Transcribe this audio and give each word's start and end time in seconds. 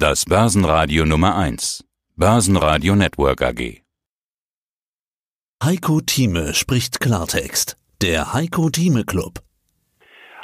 Das 0.00 0.26
Börsenradio 0.26 1.04
Nummer 1.04 1.36
1. 1.36 1.84
Börsenradio 2.14 2.94
Network 2.94 3.42
AG. 3.42 3.82
Heiko 5.60 6.00
Thieme 6.00 6.54
spricht 6.54 7.00
Klartext. 7.00 7.76
Der 8.00 8.32
Heiko 8.32 8.70
Thieme 8.70 9.02
Club. 9.02 9.40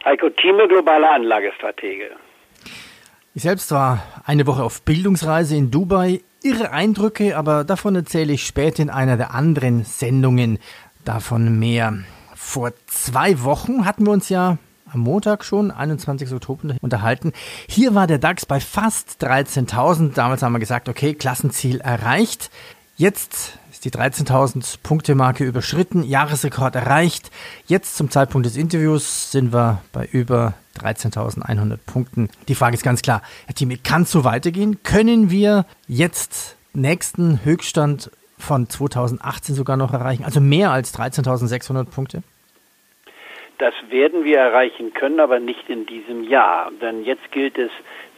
Heiko 0.04 0.28
Thieme, 0.30 0.66
globale 0.66 1.08
Anlagestratege. 1.08 2.16
Ich 3.36 3.44
selbst 3.44 3.70
war 3.70 4.02
eine 4.26 4.44
Woche 4.48 4.64
auf 4.64 4.82
Bildungsreise 4.82 5.54
in 5.54 5.70
Dubai. 5.70 6.22
Irre 6.42 6.72
Eindrücke, 6.72 7.36
aber 7.36 7.62
davon 7.62 7.94
erzähle 7.94 8.32
ich 8.32 8.44
später 8.44 8.82
in 8.82 8.90
einer 8.90 9.16
der 9.16 9.34
anderen 9.34 9.84
Sendungen. 9.84 10.58
Davon 11.04 11.60
mehr. 11.60 11.98
Vor 12.34 12.72
zwei 12.86 13.40
Wochen 13.44 13.86
hatten 13.86 14.04
wir 14.04 14.14
uns 14.14 14.28
ja 14.28 14.58
am 14.94 15.00
Montag 15.00 15.44
schon, 15.44 15.70
21. 15.70 16.32
Oktober, 16.32 16.76
unterhalten. 16.80 17.32
Hier 17.68 17.94
war 17.94 18.06
der 18.06 18.18
DAX 18.18 18.46
bei 18.46 18.60
fast 18.60 19.22
13.000. 19.22 20.14
Damals 20.14 20.42
haben 20.42 20.52
wir 20.52 20.60
gesagt, 20.60 20.88
okay, 20.88 21.14
Klassenziel 21.14 21.80
erreicht. 21.80 22.50
Jetzt 22.96 23.58
ist 23.72 23.84
die 23.84 23.90
13.000 23.90 24.76
Punkte 24.82 25.14
Marke 25.14 25.44
überschritten, 25.44 26.04
Jahresrekord 26.04 26.76
erreicht. 26.76 27.30
Jetzt 27.66 27.96
zum 27.96 28.10
Zeitpunkt 28.10 28.46
des 28.46 28.56
Interviews 28.56 29.32
sind 29.32 29.52
wir 29.52 29.82
bei 29.92 30.06
über 30.06 30.54
13.100 30.78 31.78
Punkten. 31.84 32.28
Die 32.48 32.54
Frage 32.54 32.76
ist 32.76 32.84
ganz 32.84 33.02
klar, 33.02 33.22
Herr 33.46 33.54
Thieme, 33.54 33.78
kann 33.78 34.02
es 34.02 34.12
so 34.12 34.22
weitergehen? 34.24 34.82
Können 34.84 35.30
wir 35.30 35.66
jetzt 35.88 36.56
nächsten 36.72 37.44
Höchststand 37.44 38.10
von 38.38 38.68
2018 38.68 39.54
sogar 39.54 39.76
noch 39.76 39.92
erreichen? 39.92 40.24
Also 40.24 40.40
mehr 40.40 40.70
als 40.70 40.94
13.600 40.94 41.84
Punkte? 41.84 42.22
Das 43.58 43.74
werden 43.88 44.24
wir 44.24 44.38
erreichen 44.38 44.92
können, 44.94 45.20
aber 45.20 45.38
nicht 45.38 45.68
in 45.70 45.86
diesem 45.86 46.24
Jahr. 46.24 46.70
Denn 46.80 47.04
jetzt 47.04 47.30
gilt 47.30 47.56
es, 47.56 47.70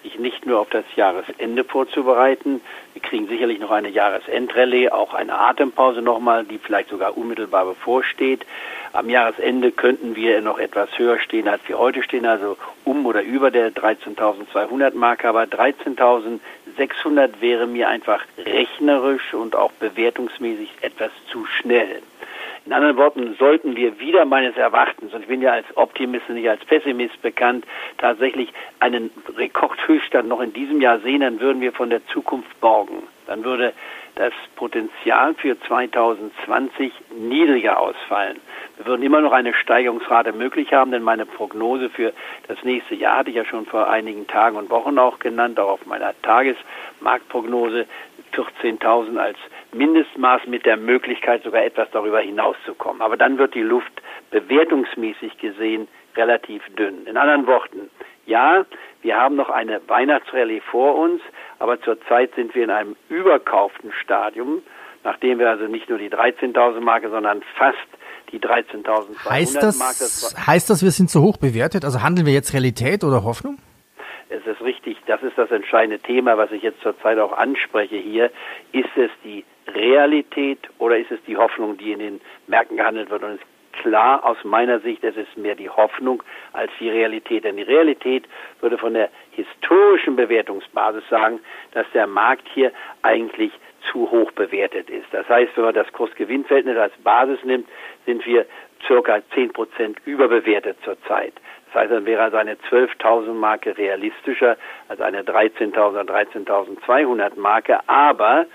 sich 0.06 0.18
nicht 0.18 0.46
nur 0.46 0.60
auf 0.60 0.70
das 0.70 0.84
Jahresende 0.94 1.64
vorzubereiten. 1.64 2.60
Wir 2.92 3.02
kriegen 3.02 3.26
sicherlich 3.26 3.58
noch 3.58 3.72
eine 3.72 3.88
Jahresendrallye, 3.88 4.90
auch 4.90 5.14
eine 5.14 5.36
Atempause 5.38 6.00
nochmal, 6.00 6.44
die 6.44 6.58
vielleicht 6.58 6.90
sogar 6.90 7.16
unmittelbar 7.16 7.64
bevorsteht. 7.64 8.46
Am 8.92 9.10
Jahresende 9.10 9.72
könnten 9.72 10.14
wir 10.14 10.40
noch 10.40 10.58
etwas 10.58 10.96
höher 10.96 11.18
stehen, 11.18 11.48
als 11.48 11.60
wir 11.66 11.78
heute 11.78 12.02
stehen, 12.02 12.24
also 12.24 12.56
um 12.84 13.04
oder 13.04 13.22
über 13.22 13.50
der 13.50 13.72
13.200 13.74 14.94
Marke. 14.94 15.28
Aber 15.28 15.42
13.600 15.42 17.40
wäre 17.40 17.66
mir 17.66 17.88
einfach 17.88 18.24
rechnerisch 18.38 19.34
und 19.34 19.56
auch 19.56 19.72
bewertungsmäßig 19.72 20.70
etwas 20.82 21.10
zu 21.30 21.44
schnell. 21.46 22.00
In 22.66 22.72
anderen 22.72 22.96
Worten, 22.96 23.36
sollten 23.38 23.76
wir 23.76 24.00
wieder 24.00 24.24
meines 24.24 24.56
Erachtens, 24.56 25.14
und 25.14 25.20
ich 25.20 25.28
bin 25.28 25.40
ja 25.40 25.52
als 25.52 25.66
Optimist 25.76 26.28
und 26.28 26.34
nicht 26.34 26.50
als 26.50 26.64
Pessimist 26.64 27.22
bekannt, 27.22 27.64
tatsächlich 27.98 28.52
einen 28.80 29.10
Rekordhöchststand 29.36 30.28
noch 30.28 30.40
in 30.40 30.52
diesem 30.52 30.80
Jahr 30.80 30.98
sehen, 30.98 31.20
dann 31.20 31.38
würden 31.38 31.60
wir 31.60 31.72
von 31.72 31.90
der 31.90 32.04
Zukunft 32.08 32.60
borgen. 32.60 33.04
Dann 33.28 33.44
würde 33.44 33.72
das 34.16 34.32
Potenzial 34.56 35.34
für 35.34 35.60
2020 35.60 36.92
niedriger 37.16 37.78
ausfallen. 37.78 38.40
Wir 38.76 38.86
würden 38.86 39.02
immer 39.02 39.20
noch 39.20 39.32
eine 39.32 39.54
Steigerungsrate 39.54 40.32
möglich 40.32 40.72
haben, 40.72 40.90
denn 40.90 41.02
meine 41.02 41.24
Prognose 41.24 41.88
für 41.88 42.12
das 42.48 42.62
nächste 42.64 42.96
Jahr 42.96 43.18
hatte 43.18 43.30
ich 43.30 43.36
ja 43.36 43.44
schon 43.44 43.66
vor 43.66 43.88
einigen 43.88 44.26
Tagen 44.26 44.56
und 44.56 44.70
Wochen 44.70 44.98
auch 44.98 45.20
genannt, 45.20 45.60
auch 45.60 45.70
auf 45.70 45.86
meiner 45.86 46.14
Tagesmarktprognose 46.22 47.86
14.000 48.34 49.16
als 49.16 49.38
Mindestmaß 49.72 50.46
mit 50.46 50.66
der 50.66 50.76
Möglichkeit, 50.76 51.42
sogar 51.42 51.64
etwas 51.64 51.88
darüber 51.92 52.20
hinauszukommen. 52.20 53.02
Aber 53.02 53.16
dann 53.16 53.38
wird 53.38 53.54
die 53.54 53.62
Luft 53.62 53.92
bewertungsmäßig 54.30 55.38
gesehen 55.38 55.88
relativ 56.16 56.62
dünn. 56.76 57.06
In 57.06 57.16
anderen 57.16 57.46
Worten, 57.46 57.90
ja, 58.26 58.64
wir 59.02 59.16
haben 59.16 59.36
noch 59.36 59.50
eine 59.50 59.80
Weihnachtsrallye 59.86 60.60
vor 60.60 60.96
uns, 60.96 61.20
aber 61.58 61.80
zurzeit 61.80 62.34
sind 62.34 62.54
wir 62.54 62.64
in 62.64 62.70
einem 62.70 62.96
überkauften 63.08 63.92
Stadium, 64.02 64.62
nachdem 65.04 65.38
wir 65.38 65.48
also 65.48 65.66
nicht 65.66 65.88
nur 65.88 65.98
die 65.98 66.10
13.000 66.10 66.80
Marke, 66.80 67.10
sondern 67.10 67.42
fast 67.56 67.78
die 68.32 68.40
13.200 68.40 69.30
heißt 69.30 69.62
das, 69.62 69.78
Marke. 69.78 69.98
Das 70.00 70.34
heißt 70.46 70.70
das, 70.70 70.82
wir 70.82 70.90
sind 70.90 71.10
zu 71.10 71.22
hoch 71.22 71.36
bewertet? 71.36 71.84
Also 71.84 72.02
handeln 72.02 72.26
wir 72.26 72.32
jetzt 72.32 72.52
Realität 72.52 73.04
oder 73.04 73.22
Hoffnung? 73.22 73.58
Es 74.28 74.44
ist 74.46 74.60
richtig, 74.60 74.96
das 75.06 75.22
ist 75.22 75.38
das 75.38 75.50
entscheidende 75.50 76.00
Thema, 76.00 76.36
was 76.36 76.50
ich 76.50 76.62
jetzt 76.62 76.80
zurzeit 76.82 77.18
auch 77.18 77.32
anspreche 77.32 77.96
hier. 77.96 78.30
Ist 78.72 78.96
es 78.96 79.10
die 79.22 79.44
Realität 79.68 80.58
oder 80.78 80.98
ist 80.98 81.10
es 81.10 81.22
die 81.26 81.36
Hoffnung, 81.36 81.76
die 81.76 81.92
in 81.92 81.98
den 82.00 82.20
Märkten 82.46 82.76
gehandelt 82.76 83.10
wird? 83.10 83.22
Und 83.22 83.30
es 83.30 83.40
ist 83.40 83.46
klar 83.82 84.24
aus 84.24 84.38
meiner 84.42 84.80
Sicht, 84.80 85.04
es 85.04 85.16
ist 85.16 85.36
mehr 85.36 85.54
die 85.54 85.70
Hoffnung 85.70 86.22
als 86.52 86.70
die 86.80 86.88
Realität. 86.88 87.44
Denn 87.44 87.56
die 87.56 87.62
Realität 87.62 88.24
würde 88.60 88.78
von 88.78 88.94
der 88.94 89.10
historischen 89.30 90.16
Bewertungsbasis 90.16 91.08
sagen, 91.08 91.40
dass 91.72 91.86
der 91.92 92.06
Markt 92.06 92.48
hier 92.52 92.72
eigentlich 93.02 93.52
zu 93.92 94.10
hoch 94.10 94.32
bewertet 94.32 94.90
ist. 94.90 95.06
Das 95.12 95.28
heißt, 95.28 95.52
wenn 95.56 95.64
man 95.64 95.74
das 95.74 95.92
Kursgewinnverhältnis 95.92 96.76
als 96.76 96.94
Basis 97.04 97.42
nimmt, 97.44 97.68
sind 98.04 98.26
wir 98.26 98.46
circa 98.86 99.20
10 99.34 99.52
Prozent 99.52 99.98
überbewertet 100.04 100.76
zurzeit. 100.84 101.32
Das 101.66 101.82
heißt, 101.82 101.92
dann 101.92 102.06
wäre 102.06 102.22
also 102.22 102.36
eine 102.36 102.54
12.000 102.54 103.32
Marke 103.32 103.76
realistischer 103.76 104.56
als 104.88 105.00
eine 105.00 105.22
13.000 105.22 105.76
oder 105.78 106.02
13.200 106.02 107.38
Marke. 107.38 107.80
Aber 107.88 108.46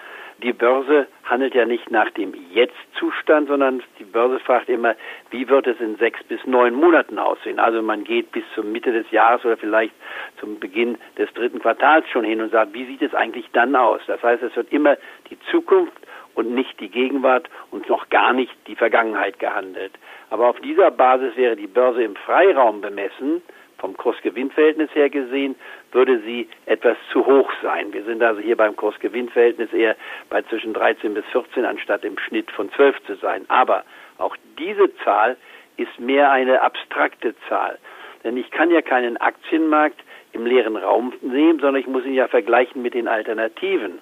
die 0.42 0.54
Börse 0.54 1.08
handelt 1.24 1.54
ja 1.54 1.66
nicht 1.66 1.92
nach 1.92 2.10
dem 2.12 2.34
Jetzt-Zustand, 2.52 3.48
sondern 3.48 3.84
die 4.00 4.04
Börse 4.04 4.40
fragt 4.40 4.70
immer, 4.70 4.96
wie 5.30 5.48
wird 5.48 5.68
es 5.68 5.80
in 5.80 5.98
sechs 5.98 6.24
bis 6.24 6.44
neun 6.46 6.74
Monaten 6.74 7.20
aussehen? 7.20 7.60
Also 7.60 7.82
man 7.84 8.04
geht 8.04 8.32
bis 8.32 8.44
zur 8.56 8.64
Mitte 8.64 8.92
des 8.92 9.10
Jahres 9.12 9.46
oder 9.46 9.58
vielleicht 9.58 9.94
zum 10.40 10.60
Beginn 10.60 10.98
des 11.18 11.32
dritten 11.34 11.60
Quartals 11.60 12.10
schon 12.10 12.24
hin 12.24 12.42
und 12.42 12.52
sagt, 12.52 12.74
wie 12.74 12.86
sieht 12.86 13.04
es 13.04 13.14
eigentlich 13.14 13.52
dann 13.54 13.76
aus? 13.76 14.02
Das 14.08 14.24
heißt, 14.24 14.42
es 14.42 14.56
wird 14.56 14.72
immer 14.72 14.98
die 15.30 15.40
Zukunft 15.52 15.94
und 16.36 16.54
nicht 16.54 16.80
die 16.80 16.90
Gegenwart 16.90 17.50
und 17.72 17.88
noch 17.90 18.10
gar 18.10 18.34
nicht 18.34 18.54
die 18.68 18.76
Vergangenheit 18.76 19.40
gehandelt. 19.40 19.92
Aber 20.30 20.48
auf 20.48 20.60
dieser 20.62 20.92
Basis 20.92 21.36
wäre 21.36 21.56
die 21.56 21.68
Börse 21.68 22.04
im 22.04 22.16
Freiraum 22.16 22.82
bemessen 22.82 23.42
vom 23.82 23.98
Kursgewinnverhältnis 23.98 24.94
her 24.94 25.10
gesehen, 25.10 25.56
würde 25.92 26.20
sie 26.20 26.48
etwas 26.68 26.96
zu 27.12 27.26
hoch 27.26 27.52
sein. 27.64 27.92
Wir 27.92 28.04
sind 28.04 28.22
also 28.22 28.40
hier 28.40 28.56
beim 28.56 28.76
Kursgewinnverhältnis 28.76 29.74
eher 29.74 29.96
bei 30.30 30.44
zwischen 30.44 30.74
13 30.74 31.16
bis 31.16 31.26
14 31.32 31.66
anstatt 31.66 32.06
im 32.06 32.18
Schnitt 32.20 32.50
von 32.52 32.72
12 32.72 33.04
zu 33.08 33.16
sein. 33.16 33.44
Aber 33.48 33.84
auch 34.20 34.38
diese 34.60 34.96
Zahl 35.04 35.36
ist 35.78 36.00
mehr 36.00 36.32
eine 36.32 36.62
abstrakte 36.62 37.34
Zahl. 37.50 37.80
Denn 38.24 38.38
ich 38.38 38.52
kann 38.52 38.70
ja 38.70 38.84
keinen 38.84 39.18
Aktienmarkt 39.18 40.00
im 40.32 40.46
leeren 40.46 40.78
Raum 40.78 41.12
sehen, 41.22 41.60
sondern 41.60 41.78
ich 41.78 41.88
muss 41.88 42.06
ihn 42.06 42.14
ja 42.14 42.28
vergleichen 42.28 42.82
mit 42.82 42.94
den 42.94 43.08
Alternativen. 43.08 44.00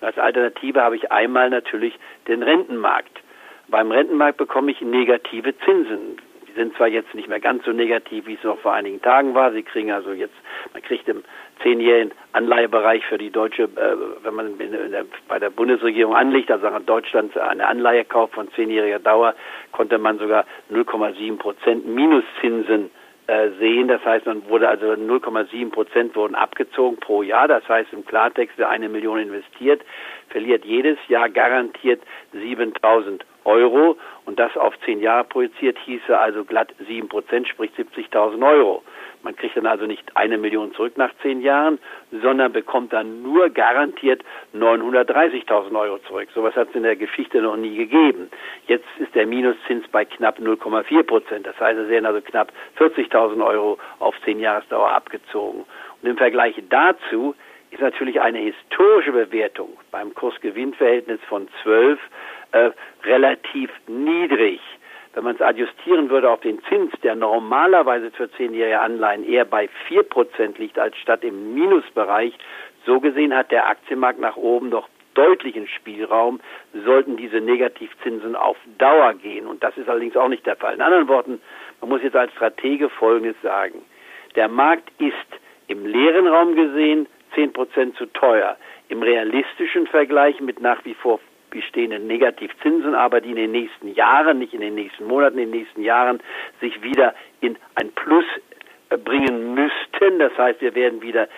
Als 0.00 0.18
Alternative 0.18 0.80
habe 0.80 0.96
ich 0.96 1.12
einmal 1.12 1.50
natürlich 1.50 1.98
den 2.28 2.42
Rentenmarkt. 2.42 3.20
Beim 3.68 3.90
Rentenmarkt 3.90 4.38
bekomme 4.38 4.72
ich 4.72 4.80
negative 4.80 5.56
Zinsen. 5.58 6.18
Die 6.48 6.52
sind 6.52 6.76
zwar 6.76 6.88
jetzt 6.88 7.14
nicht 7.14 7.28
mehr 7.28 7.38
ganz 7.38 7.64
so 7.64 7.70
negativ, 7.70 8.26
wie 8.26 8.34
es 8.34 8.42
noch 8.42 8.58
vor 8.58 8.72
einigen 8.72 9.00
Tagen 9.00 9.34
war. 9.34 9.52
Sie 9.52 9.62
kriegen 9.62 9.92
also 9.92 10.12
jetzt, 10.12 10.34
man 10.72 10.82
kriegt 10.82 11.08
im 11.08 11.22
zehnjährigen 11.62 12.12
Anleihebereich 12.32 13.04
für 13.06 13.18
die 13.18 13.30
deutsche, 13.30 13.64
äh, 13.64 14.24
wenn 14.24 14.34
man 14.34 14.58
der, 14.58 15.04
bei 15.28 15.38
der 15.38 15.50
Bundesregierung 15.50 16.16
anlegt, 16.16 16.50
also 16.50 16.66
in 16.66 16.86
Deutschland 16.86 17.36
eine 17.38 17.68
Anleihe 17.68 18.04
kauft 18.04 18.34
von 18.34 18.50
zehnjähriger 18.52 18.98
Dauer, 18.98 19.34
konnte 19.70 19.98
man 19.98 20.18
sogar 20.18 20.44
0,7 20.72 21.38
Prozent 21.38 21.86
Minuszinsen 21.86 22.90
sehen. 23.70 23.88
Das 23.88 24.04
heißt, 24.04 24.26
man 24.26 24.48
wurde 24.48 24.68
also 24.68 24.86
0,7 24.86 25.70
Prozent 25.70 26.16
wurden 26.16 26.34
abgezogen 26.34 26.98
pro 26.98 27.22
Jahr. 27.22 27.48
Das 27.48 27.68
heißt 27.68 27.92
im 27.92 28.04
Klartext, 28.04 28.56
wer 28.58 28.68
eine 28.68 28.88
Million 28.88 29.18
investiert, 29.18 29.82
verliert 30.28 30.64
jedes 30.64 30.98
Jahr 31.08 31.28
garantiert 31.28 32.02
7000 32.32 33.24
Euro 33.44 33.96
und 34.26 34.38
das 34.38 34.56
auf 34.56 34.74
zehn 34.84 35.00
Jahre 35.00 35.24
projiziert 35.24 35.78
hieße 35.84 36.18
also 36.18 36.44
glatt 36.44 36.72
sieben 36.86 37.08
Prozent, 37.08 37.48
sprich 37.48 37.70
70.000 37.76 38.46
Euro. 38.46 38.82
Man 39.22 39.36
kriegt 39.36 39.56
dann 39.56 39.66
also 39.66 39.86
nicht 39.86 40.16
eine 40.16 40.38
Million 40.38 40.72
zurück 40.74 40.96
nach 40.96 41.10
zehn 41.22 41.42
Jahren, 41.42 41.78
sondern 42.10 42.52
bekommt 42.52 42.92
dann 42.92 43.22
nur 43.22 43.50
garantiert 43.50 44.22
930.000 44.54 45.78
Euro 45.78 45.98
zurück. 46.06 46.28
Sowas 46.34 46.54
hat 46.56 46.70
es 46.70 46.74
in 46.74 46.84
der 46.84 46.96
Geschichte 46.96 47.42
noch 47.42 47.56
nie 47.56 47.76
gegeben. 47.76 48.30
Jetzt 48.66 48.86
ist 48.98 49.14
der 49.14 49.26
Minuszins 49.26 49.86
bei 49.88 50.04
knapp 50.04 50.38
0,4 50.38 51.02
Prozent. 51.02 51.46
Das 51.46 51.58
heißt, 51.60 51.78
es 51.78 51.88
werden 51.88 52.06
also 52.06 52.20
knapp 52.22 52.52
40.000 52.78 53.44
Euro 53.44 53.78
auf 53.98 54.14
zehn 54.24 54.40
Jahresdauer 54.40 54.90
abgezogen. 54.90 55.66
Und 56.02 56.08
im 56.08 56.16
Vergleich 56.16 56.54
dazu 56.70 57.34
ist 57.70 57.80
natürlich 57.80 58.20
eine 58.20 58.38
historische 58.38 59.12
Bewertung 59.12 59.76
beim 59.90 60.14
Kursgewinnverhältnis 60.14 61.20
von 61.28 61.48
12 61.62 62.00
äh, 62.52 62.70
relativ 63.04 63.70
niedrig. 63.86 64.60
Wenn 65.12 65.24
man 65.24 65.34
es 65.34 65.40
adjustieren 65.40 66.08
würde 66.08 66.30
auf 66.30 66.40
den 66.40 66.62
Zins, 66.64 66.92
der 67.02 67.16
normalerweise 67.16 68.12
für 68.12 68.30
zehnjährige 68.32 68.80
Anleihen 68.80 69.28
eher 69.28 69.44
bei 69.44 69.68
4% 69.88 70.58
liegt 70.58 70.78
als 70.78 70.96
statt 70.98 71.24
im 71.24 71.54
Minusbereich, 71.54 72.32
so 72.86 73.00
gesehen 73.00 73.34
hat 73.34 73.50
der 73.50 73.68
Aktienmarkt 73.68 74.20
nach 74.20 74.36
oben 74.36 74.70
doch 74.70 74.88
deutlichen 75.14 75.66
Spielraum, 75.66 76.40
sollten 76.84 77.16
diese 77.16 77.40
Negativzinsen 77.40 78.36
auf 78.36 78.56
Dauer 78.78 79.14
gehen. 79.14 79.46
Und 79.46 79.64
das 79.64 79.76
ist 79.76 79.88
allerdings 79.88 80.16
auch 80.16 80.28
nicht 80.28 80.46
der 80.46 80.56
Fall. 80.56 80.74
In 80.74 80.80
anderen 80.80 81.08
Worten, 81.08 81.40
man 81.80 81.90
muss 81.90 82.02
jetzt 82.02 82.16
als 82.16 82.32
Stratege 82.32 82.88
Folgendes 82.88 83.36
sagen. 83.42 83.82
Der 84.36 84.48
Markt 84.48 84.88
ist 84.98 85.14
im 85.66 85.84
leeren 85.86 86.28
Raum 86.28 86.54
gesehen 86.54 87.06
10 87.34 87.52
Prozent 87.52 87.96
zu 87.96 88.06
teuer. 88.06 88.56
Im 88.88 89.02
realistischen 89.02 89.88
Vergleich 89.88 90.40
mit 90.40 90.60
nach 90.60 90.84
wie 90.84 90.94
vor 90.94 91.20
bestehenden 91.50 92.06
Negativzinsen, 92.06 92.94
aber 92.94 93.20
die 93.20 93.30
in 93.30 93.36
den 93.36 93.52
nächsten 93.52 93.88
Jahren, 93.94 94.38
nicht 94.38 94.54
in 94.54 94.60
den 94.60 94.74
nächsten 94.74 95.06
Monaten, 95.06 95.38
in 95.38 95.50
den 95.50 95.60
nächsten 95.60 95.82
Jahren 95.82 96.20
sich 96.60 96.82
wieder 96.82 97.14
in 97.40 97.56
ein 97.74 97.90
Plus 97.92 98.24
äh, 98.88 98.96
bringen 98.96 99.54
müssten. 99.54 100.18
Das 100.18 100.36
heißt, 100.36 100.60
wir 100.60 100.74
werden 100.74 101.02
wieder 101.02 101.28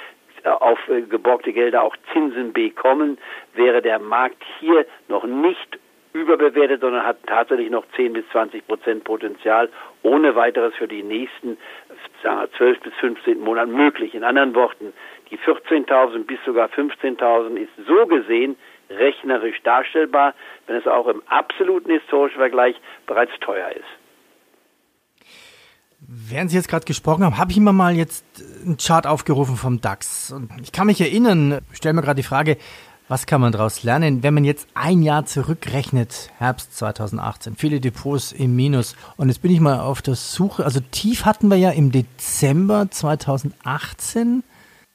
äh, 0.45 0.49
auf 0.49 0.79
äh, 0.89 1.03
geborgte 1.03 1.53
Gelder 1.53 1.83
auch 1.83 1.97
Zinsen 2.13 2.53
bekommen, 2.53 3.19
wäre 3.55 3.83
der 3.83 3.99
Markt 3.99 4.43
hier 4.61 4.87
noch 5.09 5.25
nicht 5.25 5.79
überbewertet, 6.13 6.83
sondern 6.83 7.07
hat 7.07 7.17
tatsächlich 7.27 7.71
noch 7.71 7.85
10 7.97 8.13
bis 8.13 8.29
20 8.33 8.67
Prozent 8.67 9.05
Potenzial, 9.05 9.71
ohne 10.03 10.35
weiteres 10.35 10.75
für 10.75 10.87
die 10.87 11.03
nächsten 11.03 11.57
sagen 12.23 12.41
wir, 12.41 12.53
12 12.53 12.81
bis 12.81 12.95
15 12.95 13.41
Monate 13.41 13.71
möglich. 13.71 14.15
In 14.15 14.25
anderen 14.25 14.55
Worten, 14.55 14.93
die 15.31 15.39
14.000 15.39 16.25
bis 16.25 16.39
sogar 16.45 16.69
15.000 16.69 17.57
ist 17.57 17.71
so 17.87 18.07
gesehen 18.07 18.57
rechnerisch 18.99 19.61
darstellbar, 19.63 20.35
wenn 20.67 20.77
es 20.77 20.87
auch 20.87 21.07
im 21.07 21.23
absoluten 21.27 21.91
historischen 21.91 22.39
Vergleich 22.39 22.77
bereits 23.07 23.33
teuer 23.41 23.71
ist. 23.71 23.85
Während 26.01 26.51
Sie 26.51 26.57
jetzt 26.57 26.69
gerade 26.69 26.85
gesprochen 26.85 27.25
haben, 27.25 27.39
habe 27.39 27.53
ich 27.53 27.57
immer 27.57 27.73
mal 27.73 27.95
jetzt 27.95 28.25
einen 28.65 28.77
Chart 28.77 29.07
aufgerufen 29.07 29.57
vom 29.57 29.81
DAX. 29.81 30.33
Und 30.33 30.51
ich 30.61 30.73
kann 30.73 30.89
mich 30.89 31.01
erinnern, 31.01 31.61
stelle 31.73 31.95
mir 31.95 32.03
gerade 32.03 32.17
die 32.17 32.27
Frage, 32.27 32.57
was 33.09 33.27
kann 33.27 33.41
man 33.41 33.53
daraus 33.53 33.83
lernen, 33.83 34.23
wenn 34.23 34.35
man 34.35 34.45
jetzt 34.45 34.69
ein 34.75 35.03
Jahr 35.03 35.27
zurückrechnet, 35.27 36.31
Herbst 36.39 36.77
2018, 36.77 37.57
viele 37.57 37.81
Depots 37.81 38.33
im 38.33 38.57
Minus. 38.57 38.97
Und 39.17 39.29
jetzt 39.29 39.43
bin 39.43 39.53
ich 39.53 39.61
mal 39.61 39.81
auf 39.81 40.03
der 40.03 40.15
Suche, 40.15 40.65
also 40.65 40.81
tief 40.91 41.25
hatten 41.25 41.49
wir 41.49 41.57
ja 41.57 41.71
im 41.71 41.93
Dezember 41.93 42.89
2018. 42.91 44.43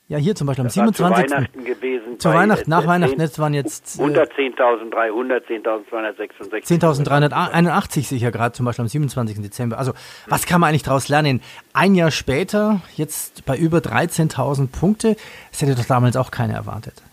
Ja, 0.10 0.18
hier 0.18 0.36
zum 0.36 0.48
Beispiel 0.48 0.64
am 0.64 0.70
27. 0.70 1.28
Zu 1.28 1.34
Weihnachten 1.36 1.66
gewesen. 1.66 2.20
Zu 2.20 2.30
Weihnachten, 2.30 2.70
nach 2.70 2.88
Weihnachten, 2.88 3.20
jetzt 3.20 3.40
waren 3.40 3.54
jetzt. 3.54 4.00
Äh, 4.00 4.04
unter 4.04 4.24
10.300, 4.24 5.46
10.266. 5.46 6.82
10.381 6.82 8.08
sicher 8.08 8.32
gerade 8.32 8.54
zum 8.54 8.66
Beispiel 8.66 8.84
am 8.84 8.88
27. 8.88 9.42
Dezember. 9.42 9.78
Also, 9.78 9.92
was 10.30 10.46
kann 10.46 10.62
man 10.62 10.70
eigentlich 10.70 10.84
daraus 10.84 11.10
lernen? 11.10 11.42
Ein 11.74 11.94
Jahr 11.94 12.12
später, 12.12 12.80
jetzt 12.96 13.46
bei 13.46 13.58
über 13.58 13.80
13.000 13.80 14.72
Punkte, 14.72 15.18
das 15.52 15.62
hätte 15.62 15.76
doch 15.76 15.86
damals 15.86 16.16
auch 16.16 16.32
keiner 16.32 16.54
erwartet. 16.54 17.04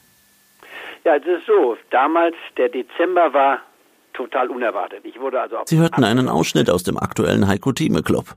Ja, 1.04 1.16
es 1.16 1.26
ist 1.26 1.46
so. 1.46 1.76
Damals, 1.90 2.36
der 2.56 2.68
Dezember 2.68 3.34
war 3.34 3.58
total 4.12 4.48
unerwartet. 4.50 5.00
Ich 5.04 5.18
wurde 5.20 5.40
also 5.40 5.56
Sie 5.64 5.78
hörten 5.78 6.04
einen 6.04 6.28
Ausschnitt 6.28 6.70
aus 6.70 6.84
dem 6.84 6.96
aktuellen 6.96 7.48
Heiko 7.48 7.72
Thieme 7.72 8.02
Club. 8.02 8.36